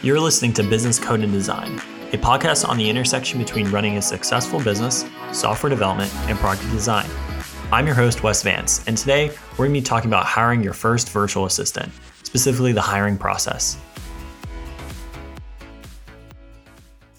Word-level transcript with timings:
You're 0.00 0.20
listening 0.20 0.54
to 0.54 0.62
Business 0.62 0.98
Code 0.98 1.20
and 1.20 1.30
Design, 1.30 1.74
a 2.12 2.16
podcast 2.16 2.66
on 2.66 2.78
the 2.78 2.88
intersection 2.88 3.38
between 3.38 3.70
running 3.70 3.98
a 3.98 4.02
successful 4.02 4.58
business, 4.58 5.04
software 5.32 5.68
development, 5.68 6.10
and 6.28 6.38
product 6.38 6.62
design. 6.70 7.10
I'm 7.70 7.84
your 7.84 7.94
host, 7.94 8.22
Wes 8.22 8.42
Vance, 8.42 8.82
and 8.86 8.96
today 8.96 9.28
we're 9.52 9.66
going 9.66 9.74
to 9.74 9.80
be 9.80 9.84
talking 9.84 10.08
about 10.08 10.24
hiring 10.24 10.62
your 10.62 10.72
first 10.72 11.10
virtual 11.10 11.44
assistant, 11.44 11.92
specifically 12.22 12.72
the 12.72 12.80
hiring 12.80 13.18
process. 13.18 13.76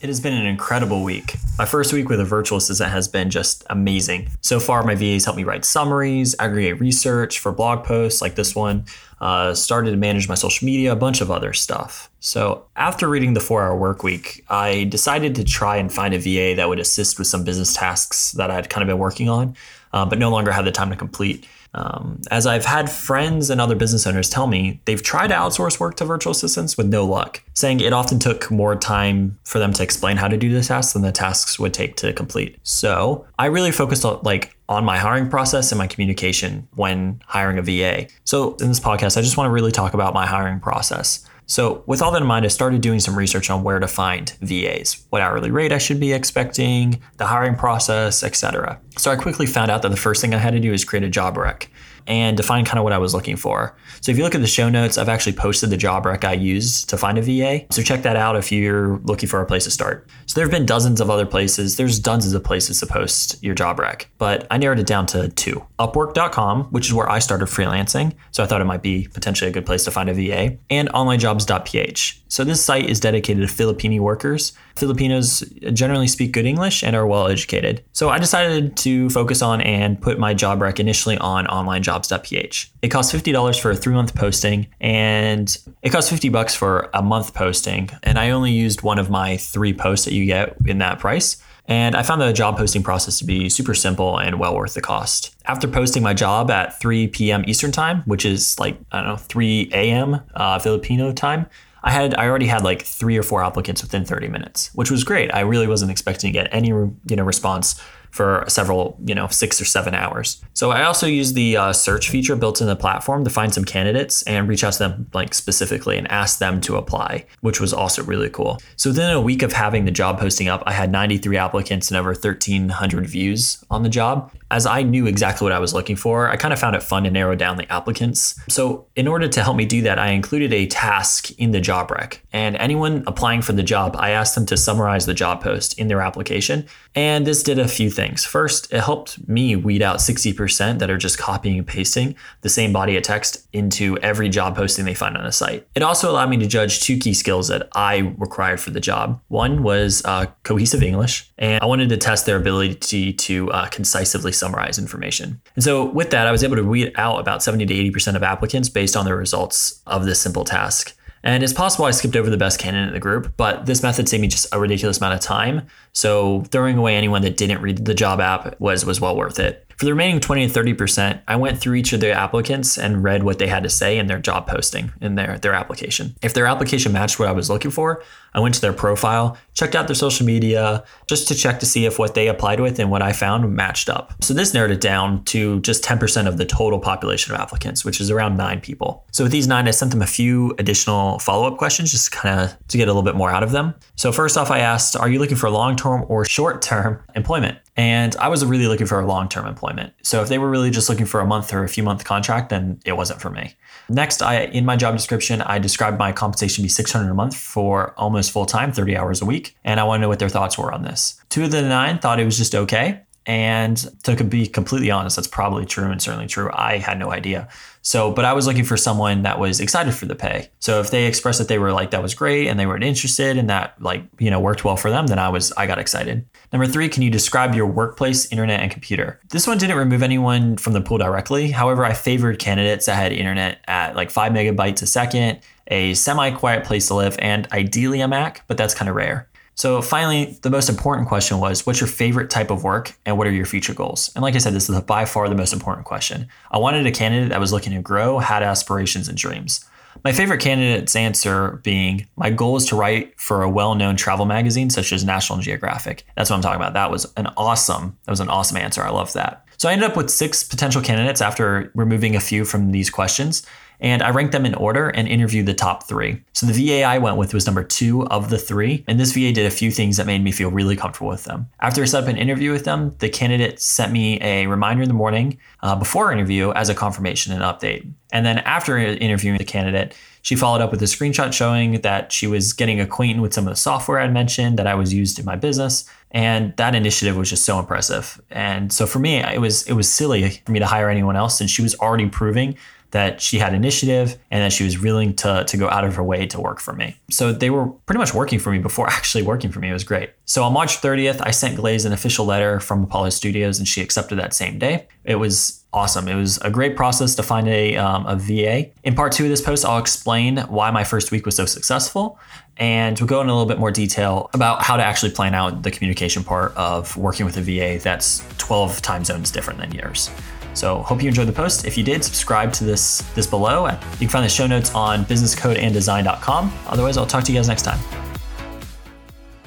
It 0.00 0.06
has 0.06 0.20
been 0.20 0.34
an 0.34 0.46
incredible 0.46 1.02
week. 1.02 1.34
My 1.58 1.64
first 1.64 1.90
week 1.94 2.10
with 2.10 2.20
a 2.20 2.24
virtual 2.24 2.58
assistant 2.58 2.90
has 2.90 3.08
been 3.08 3.30
just 3.30 3.64
amazing. 3.70 4.28
So 4.42 4.60
far, 4.60 4.82
my 4.82 4.94
VAs 4.94 5.24
helped 5.24 5.38
me 5.38 5.44
write 5.44 5.64
summaries, 5.64 6.34
aggregate 6.38 6.80
research 6.80 7.38
for 7.38 7.50
blog 7.50 7.82
posts 7.82 8.20
like 8.20 8.34
this 8.34 8.54
one, 8.54 8.84
uh, 9.22 9.54
started 9.54 9.92
to 9.92 9.96
manage 9.96 10.28
my 10.28 10.34
social 10.34 10.66
media, 10.66 10.92
a 10.92 10.96
bunch 10.96 11.22
of 11.22 11.30
other 11.30 11.54
stuff. 11.54 12.10
So, 12.20 12.66
after 12.76 13.08
reading 13.08 13.32
the 13.32 13.40
four 13.40 13.62
hour 13.62 13.74
work 13.74 14.02
week, 14.02 14.44
I 14.50 14.84
decided 14.84 15.34
to 15.36 15.44
try 15.44 15.76
and 15.76 15.90
find 15.90 16.12
a 16.12 16.18
VA 16.18 16.54
that 16.56 16.68
would 16.68 16.78
assist 16.78 17.18
with 17.18 17.26
some 17.26 17.42
business 17.42 17.72
tasks 17.72 18.32
that 18.32 18.50
I'd 18.50 18.68
kind 18.68 18.82
of 18.82 18.88
been 18.88 18.98
working 18.98 19.30
on, 19.30 19.56
uh, 19.92 20.04
but 20.04 20.18
no 20.18 20.30
longer 20.30 20.52
had 20.52 20.64
the 20.64 20.72
time 20.72 20.90
to 20.90 20.96
complete. 20.96 21.46
Um, 21.74 22.22
as 22.30 22.46
I've 22.46 22.64
had 22.64 22.90
friends 22.90 23.50
and 23.50 23.60
other 23.60 23.74
business 23.74 24.06
owners 24.06 24.30
tell 24.30 24.46
me, 24.46 24.80
they've 24.86 25.02
tried 25.02 25.28
to 25.28 25.34
outsource 25.34 25.78
work 25.78 25.96
to 25.96 26.06
virtual 26.06 26.30
assistants 26.30 26.76
with 26.76 26.86
no 26.86 27.04
luck, 27.04 27.42
saying 27.52 27.80
it 27.80 27.92
often 27.92 28.18
took 28.18 28.50
more 28.50 28.76
time 28.76 29.38
for 29.44 29.58
them 29.58 29.74
to 29.74 29.82
explain 29.82 30.16
how 30.16 30.26
to 30.26 30.38
do 30.38 30.50
the 30.50 30.62
tasks 30.62 30.94
than 30.94 31.02
the 31.02 31.12
tasks 31.12 31.58
would 31.58 31.74
take 31.74 31.96
to 31.96 32.14
complete. 32.14 32.58
So 32.62 33.26
I 33.38 33.46
really 33.46 33.72
focused 33.72 34.06
on 34.06 34.20
like 34.22 34.56
on 34.68 34.84
my 34.84 34.96
hiring 34.96 35.28
process 35.28 35.70
and 35.70 35.78
my 35.78 35.86
communication 35.86 36.66
when 36.74 37.22
hiring 37.26 37.58
a 37.58 37.62
VA. 37.62 38.08
So 38.24 38.54
in 38.56 38.68
this 38.68 38.80
podcast, 38.80 39.16
I 39.16 39.20
just 39.20 39.36
want 39.36 39.48
to 39.48 39.52
really 39.52 39.70
talk 39.70 39.92
about 39.92 40.14
my 40.14 40.26
hiring 40.26 40.60
process. 40.60 41.26
So, 41.48 41.84
with 41.86 42.02
all 42.02 42.10
that 42.10 42.22
in 42.22 42.26
mind, 42.26 42.44
I 42.44 42.48
started 42.48 42.80
doing 42.80 42.98
some 42.98 43.16
research 43.16 43.50
on 43.50 43.62
where 43.62 43.78
to 43.78 43.86
find 43.86 44.30
VAs, 44.40 45.06
what 45.10 45.22
hourly 45.22 45.52
rate 45.52 45.72
I 45.72 45.78
should 45.78 46.00
be 46.00 46.12
expecting, 46.12 47.00
the 47.18 47.26
hiring 47.26 47.54
process, 47.54 48.24
etc. 48.24 48.80
So, 48.98 49.12
I 49.12 49.16
quickly 49.16 49.46
found 49.46 49.70
out 49.70 49.82
that 49.82 49.90
the 49.90 49.96
first 49.96 50.20
thing 50.20 50.34
I 50.34 50.38
had 50.38 50.54
to 50.54 50.60
do 50.60 50.72
is 50.72 50.84
create 50.84 51.04
a 51.04 51.08
job 51.08 51.36
rec 51.36 51.70
and 52.06 52.36
define 52.36 52.64
kind 52.64 52.78
of 52.78 52.84
what 52.84 52.92
I 52.92 52.98
was 52.98 53.14
looking 53.14 53.36
for. 53.36 53.74
So 54.00 54.12
if 54.12 54.18
you 54.18 54.24
look 54.24 54.34
at 54.34 54.40
the 54.40 54.46
show 54.46 54.68
notes, 54.68 54.98
I've 54.98 55.08
actually 55.08 55.32
posted 55.34 55.70
the 55.70 55.76
job 55.76 56.06
rec 56.06 56.24
I 56.24 56.32
used 56.32 56.88
to 56.90 56.96
find 56.96 57.18
a 57.18 57.22
VA. 57.22 57.66
So 57.70 57.82
check 57.82 58.02
that 58.02 58.16
out 58.16 58.36
if 58.36 58.52
you're 58.52 58.98
looking 59.04 59.28
for 59.28 59.40
a 59.40 59.46
place 59.46 59.64
to 59.64 59.70
start. 59.70 60.08
So 60.26 60.34
there 60.34 60.44
have 60.44 60.52
been 60.52 60.66
dozens 60.66 61.00
of 61.00 61.10
other 61.10 61.26
places. 61.26 61.76
There's 61.76 61.98
dozens 61.98 62.34
of 62.34 62.44
places 62.44 62.80
to 62.80 62.86
post 62.86 63.42
your 63.42 63.54
job 63.54 63.78
rec, 63.78 64.08
but 64.18 64.46
I 64.50 64.58
narrowed 64.58 64.78
it 64.78 64.86
down 64.86 65.06
to 65.06 65.28
two. 65.28 65.64
Upwork.com, 65.78 66.64
which 66.64 66.86
is 66.86 66.94
where 66.94 67.10
I 67.10 67.18
started 67.18 67.46
freelancing. 67.46 68.14
So 68.30 68.42
I 68.42 68.46
thought 68.46 68.60
it 68.60 68.64
might 68.64 68.82
be 68.82 69.08
potentially 69.12 69.50
a 69.50 69.52
good 69.52 69.66
place 69.66 69.84
to 69.84 69.90
find 69.90 70.08
a 70.08 70.14
VA, 70.14 70.58
and 70.70 70.88
onlinejobs.ph. 70.90 72.22
So 72.28 72.44
this 72.44 72.64
site 72.64 72.88
is 72.88 73.00
dedicated 73.00 73.46
to 73.46 73.52
Filipino 73.52 74.02
workers. 74.02 74.52
Filipinos 74.76 75.40
generally 75.72 76.06
speak 76.06 76.32
good 76.32 76.46
English 76.46 76.82
and 76.82 76.94
are 76.94 77.06
well 77.06 77.28
educated. 77.28 77.82
So 77.92 78.08
I 78.10 78.18
decided 78.18 78.76
to 78.78 79.10
focus 79.10 79.42
on 79.42 79.60
and 79.60 80.00
put 80.00 80.18
my 80.18 80.34
job 80.34 80.60
rec 80.60 80.78
initially 80.78 81.16
on 81.18 81.46
onlinejobs.ph. 81.46 82.72
It 82.82 82.88
costs 82.88 83.12
$50 83.12 83.60
for 83.60 83.70
a 83.70 83.76
three 83.76 83.94
month 83.94 84.14
posting 84.14 84.68
and 84.80 85.56
it 85.82 85.90
costs 85.90 86.10
50 86.10 86.28
bucks 86.28 86.54
for 86.54 86.90
a 86.94 87.02
month 87.02 87.34
posting. 87.34 87.90
And 88.02 88.18
I 88.18 88.30
only 88.30 88.52
used 88.52 88.82
one 88.82 88.98
of 88.98 89.10
my 89.10 89.36
three 89.36 89.72
posts 89.72 90.04
that 90.04 90.14
you 90.14 90.26
get 90.26 90.56
in 90.66 90.78
that 90.78 90.98
price. 90.98 91.42
And 91.68 91.96
I 91.96 92.02
found 92.02 92.20
the 92.20 92.32
job 92.32 92.56
posting 92.56 92.82
process 92.82 93.18
to 93.18 93.24
be 93.24 93.48
super 93.48 93.74
simple 93.74 94.18
and 94.18 94.38
well 94.38 94.54
worth 94.54 94.74
the 94.74 94.80
cost. 94.80 95.34
After 95.46 95.66
posting 95.66 96.02
my 96.02 96.14
job 96.14 96.50
at 96.50 96.78
3 96.80 97.08
p.m. 97.08 97.44
Eastern 97.46 97.72
time, 97.72 98.02
which 98.02 98.24
is 98.24 98.58
like, 98.58 98.78
I 98.92 98.98
don't 99.00 99.08
know, 99.08 99.16
3 99.16 99.70
a.m. 99.72 100.20
Uh, 100.34 100.58
Filipino 100.58 101.12
time, 101.12 101.46
I 101.86 101.90
had 101.92 102.16
I 102.16 102.26
already 102.26 102.48
had 102.48 102.64
like 102.64 102.82
three 102.82 103.16
or 103.16 103.22
four 103.22 103.44
applicants 103.44 103.80
within 103.80 104.04
30 104.04 104.26
minutes, 104.26 104.70
which 104.74 104.90
was 104.90 105.04
great. 105.04 105.32
I 105.32 105.40
really 105.40 105.68
wasn't 105.68 105.92
expecting 105.92 106.32
to 106.32 106.32
get 106.32 106.48
any 106.50 106.68
you 106.68 106.96
know 107.10 107.22
response 107.22 107.80
for 108.16 108.44
several, 108.48 108.98
you 109.04 109.14
know, 109.14 109.28
six 109.28 109.60
or 109.60 109.66
seven 109.66 109.94
hours. 109.94 110.42
So 110.54 110.70
I 110.70 110.84
also 110.84 111.06
use 111.06 111.34
the 111.34 111.56
uh, 111.56 111.72
search 111.74 112.08
feature 112.08 112.34
built 112.34 112.62
in 112.62 112.66
the 112.66 112.74
platform 112.74 113.24
to 113.24 113.30
find 113.30 113.52
some 113.52 113.64
candidates 113.64 114.22
and 114.22 114.48
reach 114.48 114.64
out 114.64 114.72
to 114.72 114.78
them 114.78 115.10
like 115.12 115.34
specifically 115.34 115.98
and 115.98 116.10
ask 116.10 116.38
them 116.38 116.60
to 116.62 116.76
apply, 116.76 117.26
which 117.42 117.60
was 117.60 117.74
also 117.74 118.02
really 118.02 118.30
cool. 118.30 118.58
So 118.76 118.90
within 118.90 119.10
a 119.10 119.20
week 119.20 119.42
of 119.42 119.52
having 119.52 119.84
the 119.84 119.90
job 119.90 120.18
posting 120.18 120.48
up, 120.48 120.62
I 120.66 120.72
had 120.72 120.90
93 120.90 121.36
applicants 121.36 121.90
and 121.90 121.98
over 121.98 122.10
1,300 122.10 123.06
views 123.06 123.62
on 123.70 123.82
the 123.82 123.90
job. 123.90 124.32
As 124.50 124.64
I 124.64 124.82
knew 124.82 125.06
exactly 125.06 125.44
what 125.44 125.52
I 125.52 125.58
was 125.58 125.74
looking 125.74 125.96
for, 125.96 126.30
I 126.30 126.36
kind 126.36 126.54
of 126.54 126.60
found 126.60 126.74
it 126.74 126.82
fun 126.82 127.02
to 127.02 127.10
narrow 127.10 127.34
down 127.34 127.56
the 127.56 127.70
applicants. 127.70 128.40
So 128.48 128.86
in 128.96 129.06
order 129.06 129.28
to 129.28 129.42
help 129.42 129.56
me 129.56 129.66
do 129.66 129.82
that, 129.82 129.98
I 129.98 130.12
included 130.12 130.54
a 130.54 130.66
task 130.66 131.32
in 131.38 131.50
the 131.50 131.60
job 131.60 131.90
rec. 131.90 132.22
And 132.32 132.56
anyone 132.56 133.04
applying 133.06 133.42
for 133.42 133.52
the 133.52 133.62
job, 133.62 133.96
I 133.98 134.10
asked 134.10 134.34
them 134.36 134.46
to 134.46 134.56
summarize 134.56 135.04
the 135.04 135.14
job 135.14 135.42
post 135.42 135.78
in 135.78 135.88
their 135.88 136.00
application. 136.00 136.66
And 136.94 137.26
this 137.26 137.42
did 137.42 137.58
a 137.58 137.68
few 137.68 137.90
things 137.90 138.05
things. 138.06 138.24
First, 138.24 138.72
it 138.72 138.80
helped 138.80 139.28
me 139.28 139.56
weed 139.56 139.82
out 139.82 139.98
60% 139.98 140.78
that 140.78 140.90
are 140.90 140.96
just 140.96 141.18
copying 141.18 141.58
and 141.58 141.66
pasting 141.66 142.14
the 142.42 142.48
same 142.48 142.72
body 142.72 142.96
of 142.96 143.02
text 143.02 143.46
into 143.52 143.98
every 143.98 144.28
job 144.28 144.56
posting 144.56 144.84
they 144.84 144.94
find 144.94 145.16
on 145.16 145.26
a 145.26 145.32
site. 145.32 145.66
It 145.74 145.82
also 145.82 146.10
allowed 146.10 146.30
me 146.30 146.36
to 146.38 146.46
judge 146.46 146.80
two 146.80 146.98
key 146.98 147.14
skills 147.14 147.48
that 147.48 147.68
I 147.72 148.14
required 148.18 148.60
for 148.60 148.70
the 148.70 148.80
job. 148.80 149.20
One 149.28 149.62
was 149.62 150.02
uh, 150.04 150.26
cohesive 150.42 150.82
English, 150.82 151.30
and 151.38 151.62
I 151.62 151.66
wanted 151.66 151.88
to 151.90 151.96
test 151.96 152.26
their 152.26 152.36
ability 152.36 153.12
to, 153.12 153.50
uh, 153.50 153.66
concisely 153.66 154.32
summarize 154.32 154.78
information. 154.78 155.40
And 155.54 155.64
so, 155.64 155.84
with 155.84 156.10
that, 156.10 156.26
I 156.26 156.32
was 156.32 156.42
able 156.42 156.56
to 156.56 156.62
weed 156.62 156.92
out 156.96 157.20
about 157.20 157.42
70 157.42 157.66
to 157.66 157.74
80% 157.74 158.16
of 158.16 158.22
applicants 158.22 158.68
based 158.68 158.96
on 158.96 159.04
the 159.04 159.14
results 159.14 159.82
of 159.86 160.04
this 160.04 160.20
simple 160.20 160.44
task. 160.44 160.96
And 161.26 161.42
it's 161.42 161.52
possible 161.52 161.86
I 161.86 161.90
skipped 161.90 162.14
over 162.14 162.30
the 162.30 162.36
best 162.36 162.60
candidate 162.60 162.86
in 162.86 162.94
the 162.94 163.00
group, 163.00 163.32
but 163.36 163.66
this 163.66 163.82
method 163.82 164.08
saved 164.08 164.20
me 164.20 164.28
just 164.28 164.46
a 164.52 164.60
ridiculous 164.60 164.98
amount 164.98 165.14
of 165.14 165.20
time. 165.20 165.66
So 165.92 166.42
throwing 166.52 166.78
away 166.78 166.94
anyone 166.94 167.22
that 167.22 167.36
didn't 167.36 167.60
read 167.62 167.84
the 167.84 167.94
job 167.94 168.20
app 168.20 168.60
was 168.60 168.86
was 168.86 169.00
well 169.00 169.16
worth 169.16 169.40
it. 169.40 169.65
For 169.76 169.84
the 169.84 169.92
remaining 169.92 170.20
20 170.20 170.48
to 170.48 170.60
30%, 170.60 171.20
I 171.28 171.36
went 171.36 171.58
through 171.58 171.74
each 171.74 171.92
of 171.92 172.00
the 172.00 172.10
applicants 172.10 172.78
and 172.78 173.04
read 173.04 173.22
what 173.22 173.38
they 173.38 173.46
had 173.46 173.62
to 173.62 173.68
say 173.68 173.98
in 173.98 174.06
their 174.06 174.18
job 174.18 174.46
posting 174.46 174.90
in 175.02 175.16
their, 175.16 175.38
their 175.38 175.52
application. 175.52 176.16
If 176.22 176.32
their 176.32 176.46
application 176.46 176.92
matched 176.92 177.18
what 177.18 177.28
I 177.28 177.32
was 177.32 177.50
looking 177.50 177.70
for, 177.70 178.02
I 178.32 178.40
went 178.40 178.54
to 178.54 178.60
their 178.62 178.72
profile, 178.72 179.36
checked 179.52 179.74
out 179.74 179.86
their 179.86 179.94
social 179.94 180.24
media 180.24 180.82
just 181.06 181.28
to 181.28 181.34
check 181.34 181.60
to 181.60 181.66
see 181.66 181.84
if 181.84 181.98
what 181.98 182.14
they 182.14 182.28
applied 182.28 182.58
with 182.58 182.78
and 182.78 182.90
what 182.90 183.02
I 183.02 183.12
found 183.12 183.54
matched 183.54 183.90
up. 183.90 184.14
So 184.22 184.32
this 184.32 184.54
narrowed 184.54 184.70
it 184.70 184.80
down 184.80 185.24
to 185.24 185.60
just 185.60 185.84
10% 185.84 186.26
of 186.26 186.38
the 186.38 186.46
total 186.46 186.78
population 186.78 187.34
of 187.34 187.40
applicants, 187.40 187.84
which 187.84 188.00
is 188.00 188.10
around 188.10 188.38
nine 188.38 188.62
people. 188.62 189.04
So 189.12 189.24
with 189.24 189.32
these 189.32 189.46
nine, 189.46 189.68
I 189.68 189.72
sent 189.72 189.90
them 189.90 190.00
a 190.00 190.06
few 190.06 190.54
additional 190.58 191.18
follow 191.18 191.46
up 191.46 191.58
questions 191.58 191.90
just 191.90 192.12
kind 192.12 192.40
of 192.40 192.68
to 192.68 192.78
get 192.78 192.88
a 192.88 192.92
little 192.92 193.02
bit 193.02 193.14
more 193.14 193.30
out 193.30 193.42
of 193.42 193.52
them. 193.52 193.74
So 193.96 194.10
first 194.10 194.38
off, 194.38 194.50
I 194.50 194.60
asked, 194.60 194.96
are 194.96 195.10
you 195.10 195.18
looking 195.18 195.36
for 195.36 195.50
long 195.50 195.76
term 195.76 196.06
or 196.08 196.24
short 196.24 196.62
term 196.62 197.02
employment? 197.14 197.58
And 197.76 198.16
I 198.16 198.28
was 198.28 198.44
really 198.44 198.66
looking 198.66 198.86
for 198.86 198.98
a 198.98 199.06
long 199.06 199.28
term 199.28 199.46
employment. 199.46 199.92
So 200.02 200.22
if 200.22 200.28
they 200.28 200.38
were 200.38 200.48
really 200.48 200.70
just 200.70 200.88
looking 200.88 201.06
for 201.06 201.20
a 201.20 201.26
month 201.26 201.52
or 201.52 201.64
a 201.64 201.68
few 201.68 201.82
month 201.82 202.04
contract, 202.04 202.48
then 202.48 202.80
it 202.84 202.92
wasn't 202.92 203.20
for 203.20 203.30
me. 203.30 203.54
Next, 203.88 204.22
I 204.22 204.44
in 204.44 204.64
my 204.64 204.76
job 204.76 204.96
description, 204.96 205.42
I 205.42 205.58
described 205.58 205.98
my 205.98 206.12
compensation 206.12 206.62
to 206.62 206.62
be 206.62 206.68
600 206.68 207.10
a 207.10 207.14
month 207.14 207.36
for 207.36 207.94
almost 207.98 208.30
full 208.30 208.46
time, 208.46 208.72
30 208.72 208.96
hours 208.96 209.22
a 209.22 209.24
week. 209.24 209.56
And 209.64 209.78
I 209.78 209.84
want 209.84 210.00
to 210.00 210.02
know 210.02 210.08
what 210.08 210.18
their 210.18 210.28
thoughts 210.28 210.58
were 210.58 210.72
on 210.72 210.82
this. 210.82 211.20
Two 211.28 211.44
of 211.44 211.50
the 211.50 211.62
nine 211.62 211.98
thought 211.98 212.18
it 212.18 212.24
was 212.24 212.38
just 212.38 212.54
okay. 212.54 213.02
And 213.26 213.76
to 214.04 214.22
be 214.22 214.46
completely 214.46 214.90
honest, 214.90 215.16
that's 215.16 215.26
probably 215.26 215.66
true 215.66 215.90
and 215.90 216.00
certainly 216.00 216.28
true. 216.28 216.48
I 216.52 216.78
had 216.78 216.96
no 216.96 217.10
idea. 217.10 217.48
So, 217.82 218.12
but 218.12 218.24
I 218.24 218.32
was 218.32 218.46
looking 218.46 218.64
for 218.64 218.76
someone 218.76 219.22
that 219.22 219.40
was 219.40 219.58
excited 219.58 219.94
for 219.94 220.06
the 220.06 220.14
pay. 220.14 220.48
So 220.60 220.80
if 220.80 220.90
they 220.90 221.06
expressed 221.06 221.38
that 221.40 221.48
they 221.48 221.58
were 221.58 221.72
like 221.72 221.90
that 221.90 222.02
was 222.02 222.14
great 222.14 222.46
and 222.46 222.58
they 222.58 222.66
were 222.66 222.76
interested 222.76 223.36
and 223.36 223.50
that 223.50 223.80
like, 223.82 224.04
you 224.18 224.30
know, 224.30 224.38
worked 224.38 224.64
well 224.64 224.76
for 224.76 224.90
them, 224.90 225.08
then 225.08 225.18
I 225.18 225.28
was 225.28 225.52
I 225.52 225.66
got 225.66 225.78
excited. 225.78 226.24
Number 226.52 226.66
3, 226.66 226.88
can 226.88 227.02
you 227.02 227.10
describe 227.10 227.54
your 227.54 227.66
workplace, 227.66 228.30
internet 228.30 228.60
and 228.60 228.70
computer? 228.70 229.20
This 229.30 229.46
one 229.46 229.58
didn't 229.58 229.76
remove 229.76 230.04
anyone 230.04 230.56
from 230.56 230.72
the 230.72 230.80
pool 230.80 230.98
directly. 230.98 231.50
However, 231.50 231.84
I 231.84 231.94
favored 231.94 232.38
candidates 232.38 232.86
that 232.86 232.94
had 232.94 233.12
internet 233.12 233.58
at 233.66 233.96
like 233.96 234.10
5 234.10 234.32
megabytes 234.32 234.82
a 234.82 234.86
second, 234.86 235.40
a 235.66 235.94
semi-quiet 235.94 236.64
place 236.64 236.86
to 236.88 236.94
live 236.94 237.16
and 237.18 237.48
ideally 237.52 238.00
a 238.00 238.08
Mac, 238.08 238.44
but 238.46 238.56
that's 238.56 238.74
kind 238.74 238.88
of 238.88 238.94
rare. 238.94 239.28
So 239.56 239.80
finally, 239.80 240.38
the 240.42 240.50
most 240.50 240.68
important 240.68 241.08
question 241.08 241.38
was, 241.38 241.64
what's 241.64 241.80
your 241.80 241.88
favorite 241.88 242.28
type 242.28 242.50
of 242.50 242.62
work 242.62 242.94
and 243.06 243.16
what 243.16 243.26
are 243.26 243.32
your 243.32 243.46
future 243.46 243.72
goals? 243.72 244.12
And 244.14 244.22
like 244.22 244.34
I 244.34 244.38
said, 244.38 244.52
this 244.52 244.68
is 244.68 244.78
by 244.82 245.06
far 245.06 245.30
the 245.30 245.34
most 245.34 245.54
important 245.54 245.86
question. 245.86 246.28
I 246.50 246.58
wanted 246.58 246.86
a 246.86 246.92
candidate 246.92 247.30
that 247.30 247.40
was 247.40 247.52
looking 247.52 247.72
to 247.72 247.80
grow, 247.80 248.18
had 248.18 248.42
aspirations 248.42 249.08
and 249.08 249.16
dreams. 249.16 249.64
My 250.04 250.12
favorite 250.12 250.42
candidate's 250.42 250.94
answer 250.94 251.58
being, 251.64 252.06
my 252.16 252.28
goal 252.28 252.56
is 252.56 252.66
to 252.66 252.76
write 252.76 253.18
for 253.18 253.42
a 253.42 253.48
well-known 253.48 253.96
travel 253.96 254.26
magazine 254.26 254.68
such 254.68 254.92
as 254.92 255.04
National 255.04 255.38
Geographic. 255.38 256.04
That's 256.16 256.28
what 256.28 256.36
I'm 256.36 256.42
talking 256.42 256.60
about. 256.60 256.74
That 256.74 256.90
was 256.90 257.10
an 257.16 257.28
awesome, 257.38 257.96
that 258.04 258.12
was 258.12 258.20
an 258.20 258.28
awesome 258.28 258.58
answer. 258.58 258.82
I 258.82 258.90
love 258.90 259.14
that. 259.14 259.46
So 259.56 259.70
I 259.70 259.72
ended 259.72 259.88
up 259.88 259.96
with 259.96 260.10
six 260.10 260.44
potential 260.44 260.82
candidates 260.82 261.22
after 261.22 261.72
removing 261.74 262.14
a 262.14 262.20
few 262.20 262.44
from 262.44 262.72
these 262.72 262.90
questions. 262.90 263.46
And 263.80 264.02
I 264.02 264.10
ranked 264.10 264.32
them 264.32 264.46
in 264.46 264.54
order 264.54 264.88
and 264.88 265.08
interviewed 265.08 265.46
the 265.46 265.54
top 265.54 265.88
three. 265.88 266.22
So 266.32 266.46
the 266.46 266.52
VA 266.52 266.82
I 266.82 266.98
went 266.98 267.16
with 267.16 267.34
was 267.34 267.46
number 267.46 267.64
two 267.64 268.06
of 268.06 268.30
the 268.30 268.38
three, 268.38 268.84
and 268.86 268.98
this 268.98 269.12
VA 269.12 269.32
did 269.32 269.46
a 269.46 269.50
few 269.50 269.70
things 269.70 269.96
that 269.96 270.06
made 270.06 270.22
me 270.22 270.32
feel 270.32 270.50
really 270.50 270.76
comfortable 270.76 271.08
with 271.08 271.24
them. 271.24 271.48
After 271.60 271.82
I 271.82 271.86
set 271.86 272.04
up 272.04 272.08
an 272.08 272.16
interview 272.16 272.52
with 272.52 272.64
them, 272.64 272.94
the 272.98 273.08
candidate 273.08 273.60
sent 273.60 273.92
me 273.92 274.20
a 274.22 274.46
reminder 274.46 274.82
in 274.82 274.88
the 274.88 274.94
morning 274.94 275.38
uh, 275.62 275.76
before 275.76 276.12
interview 276.12 276.52
as 276.52 276.68
a 276.68 276.74
confirmation 276.74 277.32
and 277.32 277.42
update. 277.42 277.90
And 278.12 278.24
then 278.24 278.38
after 278.38 278.78
interviewing 278.78 279.38
the 279.38 279.44
candidate, 279.44 279.94
she 280.22 280.36
followed 280.36 280.60
up 280.60 280.70
with 280.70 280.82
a 280.82 280.86
screenshot 280.86 281.32
showing 281.32 281.80
that 281.82 282.12
she 282.12 282.26
was 282.26 282.52
getting 282.52 282.80
acquainted 282.80 283.20
with 283.20 283.34
some 283.34 283.46
of 283.46 283.52
the 283.52 283.60
software 283.60 284.00
I'd 284.00 284.12
mentioned 284.12 284.58
that 284.58 284.66
I 284.66 284.74
was 284.74 284.92
used 284.92 285.18
in 285.18 285.24
my 285.24 285.36
business. 285.36 285.88
And 286.10 286.56
that 286.56 286.74
initiative 286.74 287.16
was 287.16 287.30
just 287.30 287.44
so 287.44 287.58
impressive. 287.58 288.20
And 288.30 288.72
so 288.72 288.86
for 288.86 288.98
me, 288.98 289.18
it 289.18 289.40
was 289.40 289.66
it 289.68 289.74
was 289.74 289.88
silly 289.90 290.30
for 290.44 290.52
me 290.52 290.58
to 290.58 290.66
hire 290.66 290.88
anyone 290.88 291.14
else 291.14 291.36
since 291.36 291.50
she 291.50 291.62
was 291.62 291.74
already 291.76 292.08
proving 292.08 292.56
that 292.90 293.20
she 293.20 293.38
had 293.38 293.54
initiative 293.54 294.18
and 294.30 294.42
that 294.42 294.52
she 294.52 294.64
was 294.64 294.78
willing 294.80 295.14
to, 295.14 295.44
to 295.46 295.56
go 295.56 295.68
out 295.68 295.84
of 295.84 295.96
her 295.96 296.02
way 296.02 296.26
to 296.26 296.40
work 296.40 296.60
for 296.60 296.72
me. 296.72 296.96
So 297.10 297.32
they 297.32 297.50
were 297.50 297.66
pretty 297.66 297.98
much 297.98 298.14
working 298.14 298.38
for 298.38 298.50
me 298.50 298.58
before 298.58 298.86
actually 298.90 299.22
working 299.22 299.50
for 299.50 299.60
me. 299.60 299.70
It 299.70 299.72
was 299.72 299.84
great. 299.84 300.10
So 300.24 300.42
on 300.42 300.52
March 300.52 300.80
30th, 300.80 301.20
I 301.22 301.30
sent 301.30 301.56
Glaze 301.56 301.84
an 301.84 301.92
official 301.92 302.24
letter 302.24 302.60
from 302.60 302.84
Apollo 302.84 303.10
Studios 303.10 303.58
and 303.58 303.66
she 303.66 303.80
accepted 303.80 304.18
that 304.18 304.34
same 304.34 304.58
day. 304.58 304.86
It 305.04 305.16
was 305.16 305.64
awesome. 305.72 306.08
It 306.08 306.14
was 306.14 306.38
a 306.38 306.50
great 306.50 306.76
process 306.76 307.14
to 307.16 307.22
find 307.22 307.48
a, 307.48 307.76
um, 307.76 308.06
a 308.06 308.16
VA. 308.16 308.70
In 308.82 308.94
part 308.94 309.12
two 309.12 309.24
of 309.24 309.30
this 309.30 309.42
post, 309.42 309.64
I'll 309.64 309.78
explain 309.78 310.38
why 310.38 310.70
my 310.70 310.84
first 310.84 311.10
week 311.10 311.26
was 311.26 311.36
so 311.36 311.44
successful. 311.44 312.18
And 312.56 312.98
we'll 312.98 313.06
go 313.06 313.20
in 313.20 313.28
a 313.28 313.32
little 313.32 313.46
bit 313.46 313.58
more 313.58 313.70
detail 313.70 314.30
about 314.32 314.62
how 314.62 314.78
to 314.78 314.82
actually 314.82 315.12
plan 315.12 315.34
out 315.34 315.62
the 315.62 315.70
communication 315.70 316.24
part 316.24 316.56
of 316.56 316.96
working 316.96 317.26
with 317.26 317.36
a 317.36 317.42
VA 317.42 317.78
that's 317.82 318.24
12 318.38 318.80
time 318.80 319.04
zones 319.04 319.30
different 319.30 319.60
than 319.60 319.72
yours. 319.72 320.10
So 320.56 320.78
hope 320.78 321.02
you 321.02 321.08
enjoyed 321.08 321.28
the 321.28 321.32
post. 321.32 321.66
If 321.66 321.76
you 321.76 321.84
did, 321.84 322.02
subscribe 322.02 322.52
to 322.54 322.64
this 322.64 323.02
this 323.14 323.26
below. 323.26 323.66
You 323.66 323.98
can 323.98 324.08
find 324.08 324.24
the 324.24 324.28
show 324.28 324.46
notes 324.46 324.74
on 324.74 325.04
businesscodeanddesign.com. 325.04 326.52
Otherwise, 326.66 326.96
I'll 326.96 327.06
talk 327.06 327.24
to 327.24 327.32
you 327.32 327.38
guys 327.38 327.48
next 327.48 327.62
time. 327.62 327.78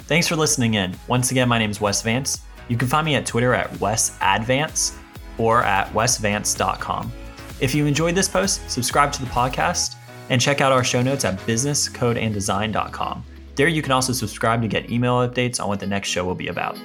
Thanks 0.00 0.28
for 0.28 0.36
listening 0.36 0.74
in. 0.74 0.94
Once 1.08 1.30
again, 1.30 1.48
my 1.48 1.58
name 1.58 1.70
is 1.70 1.80
Wes 1.80 2.02
Vance. 2.02 2.42
You 2.68 2.76
can 2.76 2.86
find 2.86 3.04
me 3.04 3.14
at 3.14 3.26
Twitter 3.26 3.54
at 3.54 3.70
WesAdvance 3.74 4.96
or 5.38 5.62
at 5.64 5.88
wesvance.com. 5.92 7.12
If 7.60 7.74
you 7.74 7.86
enjoyed 7.86 8.14
this 8.14 8.28
post, 8.28 8.68
subscribe 8.70 9.12
to 9.12 9.24
the 9.24 9.30
podcast 9.30 9.96
and 10.28 10.40
check 10.40 10.60
out 10.60 10.72
our 10.72 10.84
show 10.84 11.02
notes 11.02 11.24
at 11.24 11.38
businesscodeanddesign.com. 11.40 13.24
There 13.56 13.68
you 13.68 13.82
can 13.82 13.92
also 13.92 14.12
subscribe 14.12 14.62
to 14.62 14.68
get 14.68 14.90
email 14.90 15.16
updates 15.26 15.60
on 15.60 15.68
what 15.68 15.80
the 15.80 15.86
next 15.86 16.08
show 16.08 16.24
will 16.24 16.34
be 16.34 16.48
about. 16.48 16.78